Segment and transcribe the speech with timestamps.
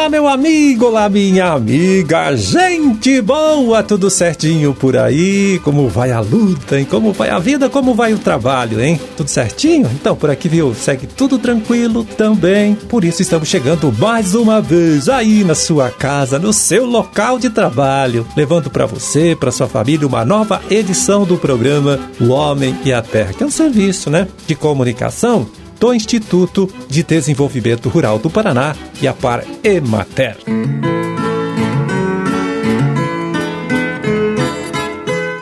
[0.00, 5.60] Olá, meu amigo, olá, minha amiga, gente boa, tudo certinho por aí?
[5.62, 6.86] Como vai a luta, hein?
[6.88, 8.98] Como vai a vida, como vai o trabalho, hein?
[9.14, 9.90] Tudo certinho?
[9.92, 10.74] Então, por aqui, viu?
[10.74, 12.74] Segue tudo tranquilo também.
[12.74, 17.50] Por isso, estamos chegando mais uma vez aí na sua casa, no seu local de
[17.50, 22.90] trabalho, levando para você, para sua família, uma nova edição do programa O Homem e
[22.90, 24.26] a Terra, que é um serviço, né?
[24.46, 25.46] De comunicação
[25.80, 30.36] do Instituto de Desenvolvimento Rural do Paraná e a Par Emater.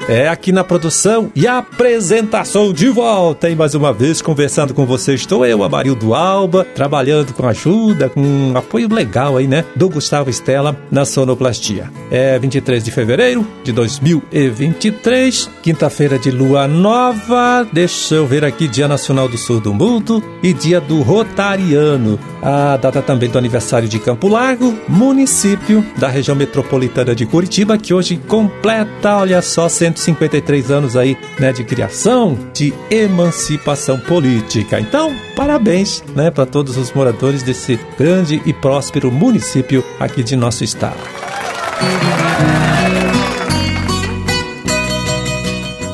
[0.09, 5.13] É aqui na produção e apresentação de volta, e mais uma vez conversando com você.
[5.13, 9.67] Estou eu, Amarildo Alba, trabalhando com ajuda, com um apoio legal aí, né?
[9.77, 11.91] Do Gustavo Estela na sonoplastia.
[12.11, 17.69] É 23 de fevereiro de 2023, quinta-feira de lua nova.
[17.71, 22.19] Deixa eu ver aqui, Dia Nacional do Surdo Mudo e Dia do Rotariano.
[22.41, 27.93] A data também do aniversário de Campo Largo, município da região metropolitana de Curitiba, que
[27.93, 34.81] hoje completa, olha só, 100 153 anos aí, né, de criação, de emancipação política.
[34.81, 40.65] Então, parabéns, né, para todos os moradores desse grande e próspero município aqui de nosso
[40.65, 40.99] estado.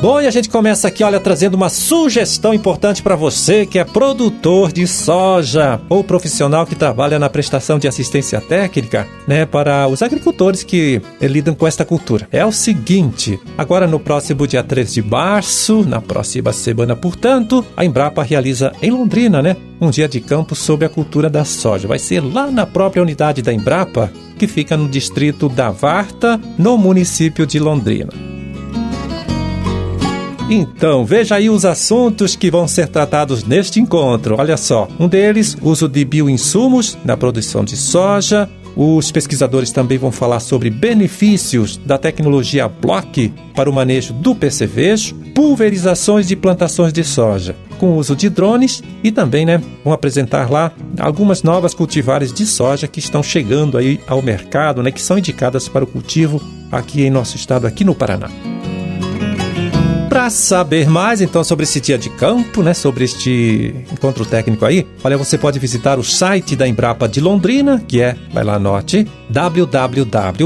[0.05, 3.84] Bom, e a gente começa aqui, olha, trazendo uma sugestão importante para você que é
[3.86, 10.02] produtor de soja ou profissional que trabalha na prestação de assistência técnica, né, para os
[10.02, 12.28] agricultores que lidam com esta cultura.
[12.30, 17.82] É o seguinte, agora no próximo dia 3 de março, na próxima semana, portanto, a
[17.82, 21.88] Embrapa realiza em Londrina, né, um dia de campo sobre a cultura da soja.
[21.88, 26.77] Vai ser lá na própria unidade da Embrapa, que fica no distrito da Varta, no
[26.77, 28.34] município de Londrina.
[30.55, 34.36] Então, veja aí os assuntos que vão ser tratados neste encontro.
[34.38, 38.48] Olha só, um deles, uso de bioinsumos na produção de soja.
[38.77, 45.14] Os pesquisadores também vão falar sobre benefícios da tecnologia Block para o manejo do percevejo,
[45.34, 50.72] pulverizações de plantações de soja com uso de drones e também, né, vão apresentar lá
[50.98, 55.69] algumas novas cultivares de soja que estão chegando aí ao mercado, né, que são indicadas
[55.69, 58.31] para o cultivo aqui em nosso estado, aqui no Paraná.
[60.14, 64.86] Para saber mais então sobre esse dia de campo, né, sobre este encontro técnico aí,
[65.02, 69.08] olha, você pode visitar o site da Embrapa de Londrina, que é, vai lá anote,
[69.28, 70.44] www.embrapa.br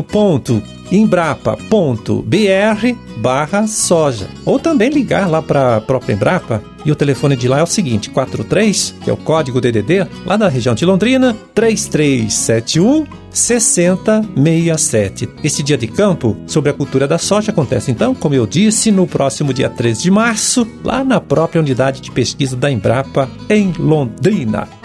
[3.18, 4.30] barra soja.
[4.46, 7.66] Ou também ligar lá para a própria Embrapa e o telefone de lá é o
[7.66, 15.28] seguinte, 43, que é o código DDD, lá da região de Londrina, 3371 6067.
[15.44, 19.06] Este dia de campo sobre a cultura da soja acontece então, como eu disse, no
[19.06, 24.77] próximo dia 13 de março, lá na própria unidade de pesquisa da Embrapa em Londrina.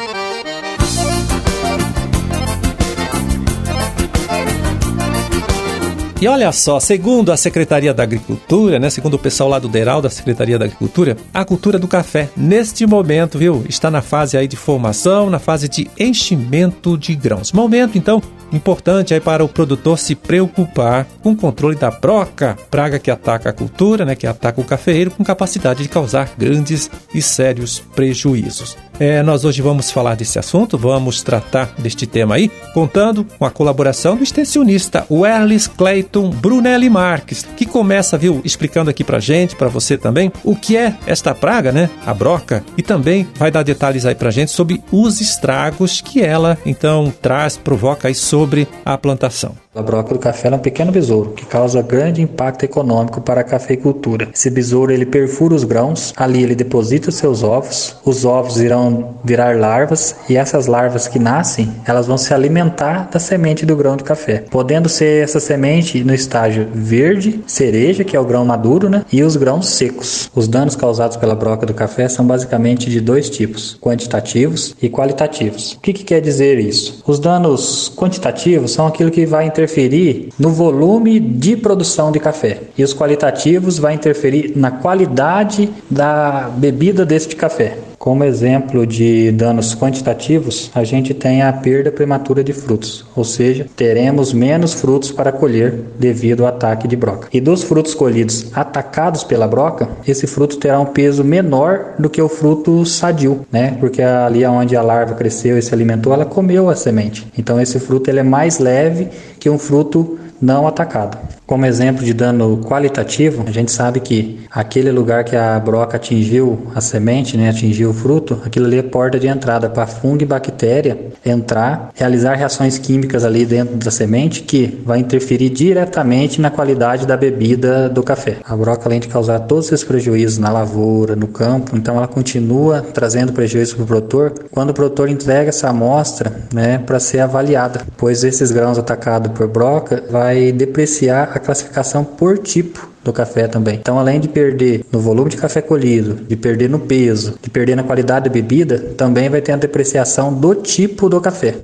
[6.24, 10.02] E olha só, segundo a Secretaria da Agricultura, né, segundo o pessoal lá do DERAL
[10.02, 14.48] da Secretaria da Agricultura, a cultura do café, neste momento, viu, está na fase aí
[14.48, 17.52] de formação, na fase de enchimento de grãos.
[17.52, 18.22] Momento, então,
[18.54, 23.50] importante aí para o produtor se preocupar com o controle da broca, praga que ataca
[23.50, 28.78] a cultura, né, que ataca o cafeeiro, com capacidade de causar grandes e sérios prejuízos.
[29.00, 33.50] É, nós hoje vamos falar desse assunto, vamos tratar deste tema aí, contando com a
[33.50, 39.68] colaboração do extensionista Werlis Clayton Brunelli Marques, que começa, viu, explicando aqui pra gente, para
[39.68, 44.06] você também, o que é esta praga, né, a broca, e também vai dar detalhes
[44.06, 48.43] aí pra gente sobre os estragos que ela, então, traz, provoca aí sobre
[48.86, 49.63] a plantação.
[49.76, 53.44] A broca do café é um pequeno besouro que causa grande impacto econômico para a
[53.44, 54.30] cafeicultura.
[54.32, 59.58] Esse besouro ele perfura os grãos, ali ele deposita seus ovos, os ovos irão virar
[59.58, 64.04] larvas e essas larvas que nascem, elas vão se alimentar da semente do grão de
[64.04, 69.04] café, podendo ser essa semente no estágio verde, cereja, que é o grão maduro, né,
[69.12, 70.30] e os grãos secos.
[70.36, 75.74] Os danos causados pela broca do café são basicamente de dois tipos, quantitativos e qualitativos.
[75.74, 77.02] O que, que quer dizer isso?
[77.08, 82.62] Os danos quantitativos são aquilo que vai inter interferir no volume de produção de café
[82.78, 87.93] e os qualitativos vai interferir na qualidade da bebida deste café.
[88.04, 93.66] Como exemplo de danos quantitativos, a gente tem a perda prematura de frutos, ou seja,
[93.78, 97.30] teremos menos frutos para colher devido ao ataque de broca.
[97.32, 102.22] E dos frutos colhidos atacados pela broca, esse fruto terá um peso menor do que
[102.22, 103.78] o fruto sadio, né?
[103.80, 107.26] Porque ali onde a larva cresceu e se alimentou, ela comeu a semente.
[107.38, 109.08] Então esse fruto ele é mais leve
[109.40, 111.18] que um fruto não atacado.
[111.46, 116.68] Como exemplo de dano qualitativo, a gente sabe que aquele lugar que a broca atingiu
[116.74, 120.26] a semente, né, atingiu o fruto, aquilo ali é porta de entrada para fungo e
[120.26, 127.06] bactéria entrar, realizar reações químicas ali dentro da semente que vai interferir diretamente na qualidade
[127.06, 128.38] da bebida do café.
[128.44, 132.82] A broca, além de causar todos esses prejuízos na lavoura, no campo, então ela continua
[132.82, 137.82] trazendo prejuízo para o produtor quando o produtor entrega essa amostra né, para ser avaliada,
[137.98, 143.76] pois esses grãos atacados por broca vai depreciar a classificação por tipo do café também.
[143.76, 147.76] Então, além de perder no volume de café colhido, de perder no peso, de perder
[147.76, 151.56] na qualidade da bebida, também vai ter a depreciação do tipo do café.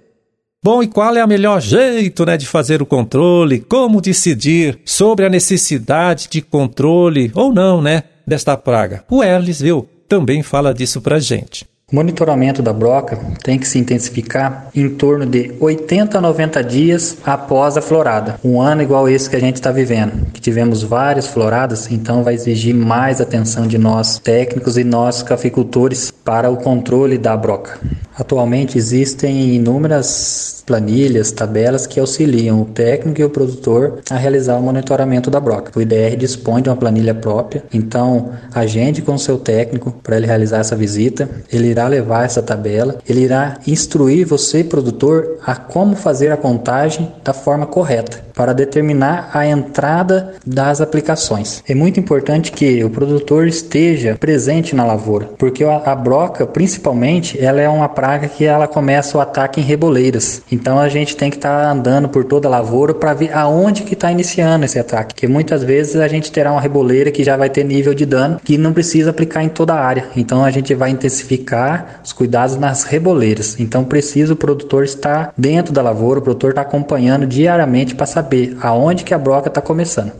[0.62, 3.62] Bom, e qual é o melhor jeito né, de fazer o controle?
[3.62, 9.06] Como decidir sobre a necessidade de controle ou não né, desta praga?
[9.10, 11.69] O Erlis, viu, também fala disso pra gente.
[11.92, 17.18] O monitoramento da broca tem que se intensificar em torno de 80 a 90 dias
[17.26, 18.40] após a florada.
[18.44, 22.36] Um ano igual esse que a gente está vivendo, que tivemos várias floradas, então vai
[22.36, 27.80] exigir mais atenção de nós técnicos e nós cafeicultores para o controle da broca.
[28.16, 34.62] Atualmente existem inúmeras planilhas, tabelas que auxiliam o técnico e o produtor a realizar o
[34.62, 35.72] monitoramento da broca.
[35.76, 40.28] O IDR dispõe de uma planilha própria, então agende com o seu técnico para ele
[40.28, 41.28] realizar essa visita.
[41.52, 47.12] Ele irá levar essa tabela, ele irá instruir você, produtor, a como fazer a contagem
[47.24, 51.62] da forma correta para determinar a entrada das aplicações.
[51.68, 57.60] É muito importante que o produtor esteja presente na lavoura, porque a, broca, principalmente, ela
[57.60, 60.42] é uma praga que ela começa o ataque em reboleiras.
[60.50, 63.84] Então a gente tem que estar tá andando por toda a lavoura para ver aonde
[63.84, 67.36] que está iniciando esse ataque, porque muitas vezes a gente terá uma reboleira que já
[67.36, 70.06] vai ter nível de dano que não precisa aplicar em toda a área.
[70.16, 71.69] Então a gente vai intensificar
[72.04, 73.60] os cuidados nas reboleiras.
[73.60, 78.58] Então precisa o produtor estar dentro da lavoura, o produtor está acompanhando diariamente para saber
[78.62, 80.12] aonde que a broca está começando.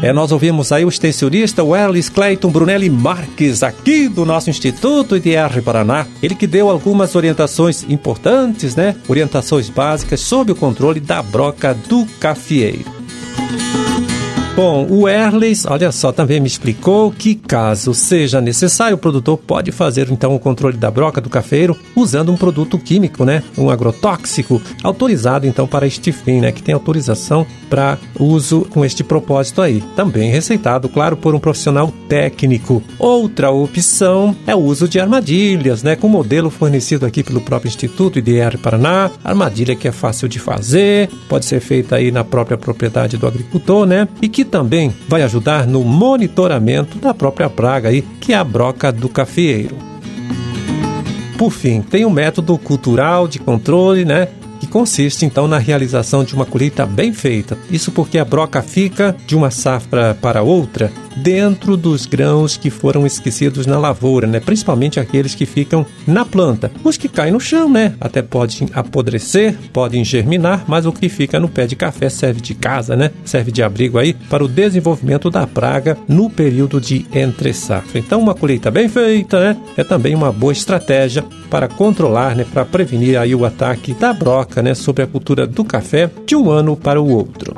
[0.00, 5.60] É, nós ouvimos aí o extensionista Wellis Clayton Brunelli Marques, aqui do nosso Instituto IDR
[5.64, 6.06] Paraná.
[6.22, 8.94] Ele que deu algumas orientações importantes, né?
[9.08, 12.97] Orientações básicas sobre o controle da broca do cafeeiro.
[14.58, 19.70] Bom, o Erles, olha só, também me explicou que caso seja necessário, o produtor pode
[19.70, 23.44] fazer então o controle da broca do cafeiro usando um produto químico, né?
[23.56, 26.50] Um agrotóxico, autorizado então para este fim, né?
[26.50, 29.80] Que tem autorização para uso com este propósito aí.
[29.94, 32.82] Também receitado, claro, por um profissional técnico.
[32.98, 35.94] Outra opção é o uso de armadilhas, né?
[35.94, 39.08] Com modelo fornecido aqui pelo próprio Instituto IDR Paraná.
[39.22, 43.86] Armadilha que é fácil de fazer, pode ser feita aí na própria propriedade do agricultor,
[43.86, 44.08] né?
[44.20, 48.90] E que também vai ajudar no monitoramento da própria praga aí, que é a broca
[48.90, 49.76] do cafeeiro.
[51.36, 54.28] Por fim, tem um método cultural de controle, né?
[54.58, 57.56] que consiste então na realização de uma colheita bem feita.
[57.70, 60.90] Isso porque a broca fica de uma safra para outra
[61.22, 64.40] dentro dos grãos que foram esquecidos na lavoura, né?
[64.40, 66.70] Principalmente aqueles que ficam na planta.
[66.84, 67.94] Os que caem no chão, né?
[68.00, 72.54] Até podem apodrecer, podem germinar, mas o que fica no pé de café serve de
[72.54, 73.10] casa, né?
[73.24, 77.98] Serve de abrigo aí para o desenvolvimento da praga no período de entre safra.
[77.98, 79.56] Então, uma colheita bem feita, né?
[79.76, 82.44] É também uma boa estratégia para controlar, né?
[82.50, 84.74] Para prevenir aí o ataque da broca, né?
[84.74, 87.54] Sobre a cultura do café de um ano para o outro.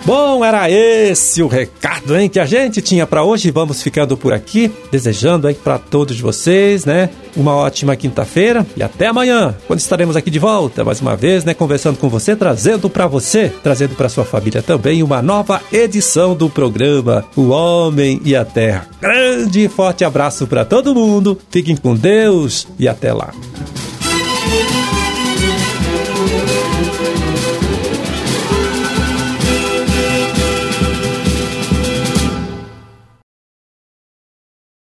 [0.05, 3.51] Bom, era esse o recado, hein, que a gente tinha para hoje.
[3.51, 9.07] Vamos ficando por aqui, desejando aí para todos vocês, né, uma ótima quinta-feira e até
[9.07, 13.07] amanhã, quando estaremos aqui de volta mais uma vez, né, conversando com você, trazendo para
[13.07, 18.45] você, trazendo para sua família também uma nova edição do programa O Homem e a
[18.45, 18.87] Terra.
[19.01, 21.39] Grande e forte abraço para todo mundo.
[21.51, 23.33] Fiquem com Deus e até lá.